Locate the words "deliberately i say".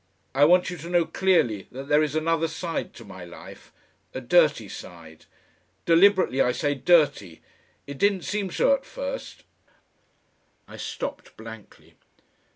5.85-6.73